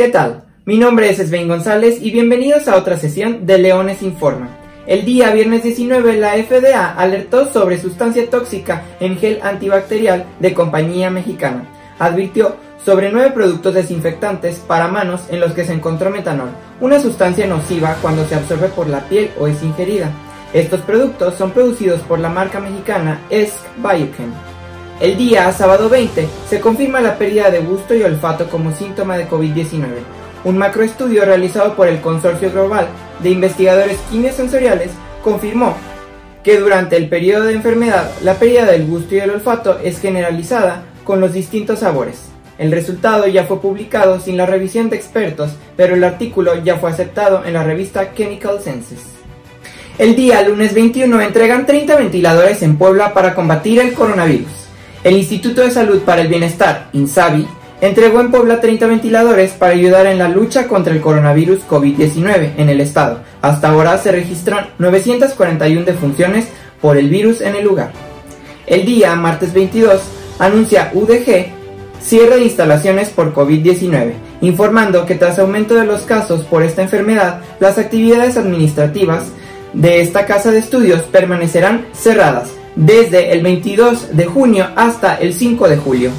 ¿Qué 0.00 0.08
tal? 0.08 0.44
Mi 0.64 0.78
nombre 0.78 1.10
es 1.10 1.18
Sven 1.18 1.46
González 1.46 1.98
y 2.00 2.10
bienvenidos 2.10 2.68
a 2.68 2.76
otra 2.76 2.98
sesión 2.98 3.44
de 3.44 3.58
Leones 3.58 4.00
Informa. 4.00 4.48
El 4.86 5.04
día 5.04 5.30
viernes 5.30 5.62
19 5.62 6.16
la 6.16 6.42
FDA 6.42 6.94
alertó 6.94 7.52
sobre 7.52 7.78
sustancia 7.78 8.30
tóxica 8.30 8.82
en 8.98 9.18
gel 9.18 9.40
antibacterial 9.42 10.24
de 10.38 10.54
compañía 10.54 11.10
mexicana. 11.10 11.68
Advirtió 11.98 12.56
sobre 12.82 13.12
nueve 13.12 13.32
productos 13.32 13.74
desinfectantes 13.74 14.56
para 14.60 14.88
manos 14.88 15.20
en 15.28 15.38
los 15.38 15.52
que 15.52 15.66
se 15.66 15.74
encontró 15.74 16.08
metanol, 16.08 16.48
una 16.80 16.98
sustancia 16.98 17.46
nociva 17.46 17.98
cuando 18.00 18.24
se 18.24 18.36
absorbe 18.36 18.68
por 18.68 18.88
la 18.88 19.00
piel 19.00 19.30
o 19.38 19.48
es 19.48 19.62
ingerida. 19.62 20.10
Estos 20.54 20.80
productos 20.80 21.34
son 21.34 21.50
producidos 21.50 22.00
por 22.00 22.20
la 22.20 22.30
marca 22.30 22.58
mexicana 22.58 23.20
ESC 23.28 23.52
Biochem. 23.76 24.32
El 25.00 25.16
día 25.16 25.50
sábado 25.52 25.88
20 25.88 26.28
se 26.46 26.60
confirma 26.60 27.00
la 27.00 27.16
pérdida 27.16 27.50
de 27.50 27.60
gusto 27.60 27.94
y 27.94 28.02
olfato 28.02 28.48
como 28.50 28.76
síntoma 28.76 29.16
de 29.16 29.26
COVID-19. 29.26 29.86
Un 30.44 30.58
macroestudio 30.58 31.24
realizado 31.24 31.74
por 31.74 31.88
el 31.88 32.02
Consorcio 32.02 32.52
Global 32.52 32.86
de 33.22 33.30
Investigadores 33.30 33.96
Quimiosensoriales 34.10 34.90
confirmó 35.24 35.74
que 36.44 36.58
durante 36.58 36.98
el 36.98 37.08
periodo 37.08 37.44
de 37.44 37.54
enfermedad 37.54 38.10
la 38.22 38.34
pérdida 38.34 38.66
del 38.66 38.86
gusto 38.86 39.14
y 39.14 39.20
el 39.20 39.30
olfato 39.30 39.78
es 39.82 39.98
generalizada 40.02 40.82
con 41.02 41.18
los 41.18 41.32
distintos 41.32 41.78
sabores. 41.78 42.18
El 42.58 42.70
resultado 42.70 43.26
ya 43.26 43.44
fue 43.44 43.58
publicado 43.62 44.20
sin 44.20 44.36
la 44.36 44.44
revisión 44.44 44.90
de 44.90 44.96
expertos, 44.96 45.52
pero 45.78 45.94
el 45.94 46.04
artículo 46.04 46.62
ya 46.62 46.76
fue 46.76 46.90
aceptado 46.90 47.42
en 47.46 47.54
la 47.54 47.64
revista 47.64 48.12
Chemical 48.12 48.60
Senses. 48.62 49.00
El 49.96 50.14
día 50.14 50.42
lunes 50.42 50.74
21 50.74 51.22
entregan 51.22 51.64
30 51.64 51.96
ventiladores 51.96 52.62
en 52.62 52.76
Puebla 52.76 53.14
para 53.14 53.34
combatir 53.34 53.80
el 53.80 53.94
coronavirus. 53.94 54.59
El 55.02 55.16
Instituto 55.16 55.62
de 55.62 55.70
Salud 55.70 56.00
para 56.00 56.20
el 56.20 56.28
Bienestar, 56.28 56.88
INSABI, 56.92 57.48
entregó 57.80 58.20
en 58.20 58.30
Puebla 58.30 58.60
30 58.60 58.86
ventiladores 58.86 59.52
para 59.52 59.72
ayudar 59.72 60.04
en 60.04 60.18
la 60.18 60.28
lucha 60.28 60.68
contra 60.68 60.92
el 60.92 61.00
coronavirus 61.00 61.60
COVID-19 61.66 62.52
en 62.58 62.68
el 62.68 62.82
estado. 62.82 63.20
Hasta 63.40 63.70
ahora 63.70 63.96
se 63.96 64.12
registran 64.12 64.68
941 64.78 65.86
defunciones 65.86 66.48
por 66.82 66.98
el 66.98 67.08
virus 67.08 67.40
en 67.40 67.56
el 67.56 67.64
lugar. 67.64 67.92
El 68.66 68.84
día 68.84 69.14
martes 69.14 69.54
22 69.54 70.02
anuncia 70.38 70.90
UDG 70.92 71.46
cierre 72.02 72.36
de 72.36 72.44
instalaciones 72.44 73.08
por 73.08 73.32
COVID-19, 73.32 74.12
informando 74.42 75.06
que 75.06 75.14
tras 75.14 75.38
aumento 75.38 75.76
de 75.76 75.86
los 75.86 76.02
casos 76.02 76.42
por 76.42 76.62
esta 76.62 76.82
enfermedad, 76.82 77.40
las 77.58 77.78
actividades 77.78 78.36
administrativas 78.36 79.28
de 79.72 80.02
esta 80.02 80.26
casa 80.26 80.50
de 80.50 80.58
estudios 80.58 81.02
permanecerán 81.04 81.86
cerradas 81.94 82.59
desde 82.76 83.32
el 83.32 83.42
22 83.42 84.16
de 84.16 84.26
junio 84.26 84.68
hasta 84.76 85.16
el 85.16 85.34
5 85.34 85.68
de 85.68 85.76
julio. 85.76 86.10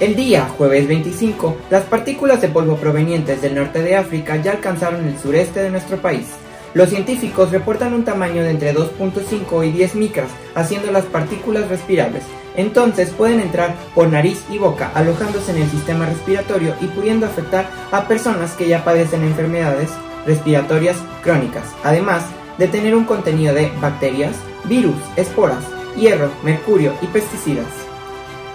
El 0.00 0.16
día 0.16 0.48
jueves 0.58 0.88
25, 0.88 1.56
las 1.70 1.84
partículas 1.84 2.40
de 2.40 2.48
polvo 2.48 2.76
provenientes 2.76 3.40
del 3.40 3.54
norte 3.54 3.82
de 3.82 3.96
África 3.96 4.36
ya 4.36 4.52
alcanzaron 4.52 5.06
el 5.06 5.18
sureste 5.18 5.62
de 5.62 5.70
nuestro 5.70 5.98
país. 5.98 6.26
Los 6.74 6.88
científicos 6.88 7.52
reportan 7.52 7.92
un 7.92 8.04
tamaño 8.04 8.42
de 8.42 8.50
entre 8.50 8.74
2.5 8.74 9.68
y 9.68 9.72
10 9.72 9.94
micras, 9.94 10.28
haciendo 10.54 10.90
las 10.90 11.04
partículas 11.04 11.68
respirables. 11.68 12.24
Entonces 12.56 13.10
pueden 13.10 13.40
entrar 13.40 13.74
por 13.94 14.08
nariz 14.08 14.42
y 14.50 14.58
boca, 14.58 14.90
alojándose 14.94 15.52
en 15.52 15.62
el 15.62 15.70
sistema 15.70 16.06
respiratorio 16.06 16.74
y 16.80 16.86
pudiendo 16.86 17.26
afectar 17.26 17.70
a 17.92 18.08
personas 18.08 18.52
que 18.52 18.68
ya 18.68 18.84
padecen 18.84 19.22
enfermedades 19.22 19.90
respiratorias 20.26 20.96
crónicas, 21.22 21.64
además 21.84 22.24
de 22.58 22.68
tener 22.68 22.94
un 22.94 23.04
contenido 23.04 23.54
de 23.54 23.70
bacterias, 23.80 24.34
virus, 24.64 24.96
esporas, 25.16 25.64
hierro, 25.96 26.30
mercurio 26.42 26.94
y 27.02 27.06
pesticidas. 27.06 27.66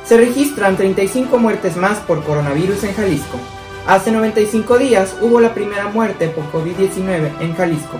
Se 0.05 0.17
registran 0.17 0.77
35 0.77 1.37
muertes 1.37 1.75
más 1.75 1.99
por 1.99 2.23
coronavirus 2.23 2.83
en 2.85 2.93
Jalisco. 2.93 3.37
Hace 3.85 4.11
95 4.11 4.77
días 4.77 5.15
hubo 5.21 5.39
la 5.39 5.53
primera 5.53 5.87
muerte 5.89 6.29
por 6.29 6.51
COVID-19 6.51 7.41
en 7.41 7.55
Jalisco. 7.55 7.97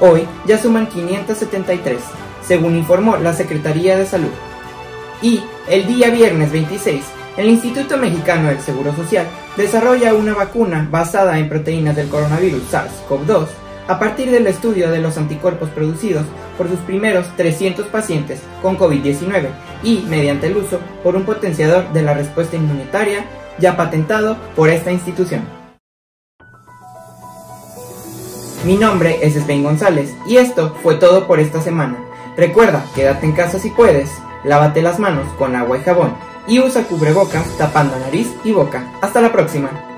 Hoy 0.00 0.26
ya 0.46 0.58
suman 0.58 0.88
573, 0.88 2.00
según 2.46 2.76
informó 2.76 3.16
la 3.16 3.32
Secretaría 3.32 3.96
de 3.96 4.06
Salud. 4.06 4.30
Y 5.22 5.42
el 5.68 5.86
día 5.86 6.10
viernes 6.10 6.52
26, 6.52 7.04
el 7.36 7.48
Instituto 7.48 7.96
Mexicano 7.96 8.48
del 8.48 8.60
Seguro 8.60 8.94
Social 8.94 9.26
desarrolla 9.56 10.14
una 10.14 10.34
vacuna 10.34 10.88
basada 10.90 11.38
en 11.38 11.48
proteínas 11.48 11.96
del 11.96 12.08
coronavirus 12.08 12.62
SARS-CoV-2 12.72 13.46
a 13.90 13.98
partir 13.98 14.30
del 14.30 14.46
estudio 14.46 14.88
de 14.88 15.00
los 15.00 15.18
anticuerpos 15.18 15.68
producidos 15.70 16.24
por 16.56 16.68
sus 16.68 16.78
primeros 16.78 17.26
300 17.36 17.88
pacientes 17.88 18.40
con 18.62 18.78
COVID-19 18.78 19.48
y 19.82 20.04
mediante 20.08 20.46
el 20.46 20.58
uso 20.58 20.78
por 21.02 21.16
un 21.16 21.24
potenciador 21.24 21.92
de 21.92 22.02
la 22.02 22.14
respuesta 22.14 22.54
inmunitaria 22.54 23.24
ya 23.58 23.76
patentado 23.76 24.36
por 24.54 24.70
esta 24.70 24.92
institución. 24.92 25.42
Mi 28.64 28.76
nombre 28.76 29.18
es 29.22 29.34
Sven 29.34 29.64
González 29.64 30.14
y 30.24 30.36
esto 30.36 30.76
fue 30.84 30.94
todo 30.94 31.26
por 31.26 31.40
esta 31.40 31.60
semana. 31.60 31.98
Recuerda, 32.36 32.84
quédate 32.94 33.26
en 33.26 33.32
casa 33.32 33.58
si 33.58 33.70
puedes, 33.70 34.08
lávate 34.44 34.82
las 34.82 35.00
manos 35.00 35.26
con 35.36 35.56
agua 35.56 35.78
y 35.78 35.80
jabón 35.80 36.14
y 36.46 36.60
usa 36.60 36.84
cubrebocas 36.84 37.58
tapando 37.58 37.98
nariz 37.98 38.28
y 38.44 38.52
boca. 38.52 38.88
Hasta 39.02 39.20
la 39.20 39.32
próxima. 39.32 39.89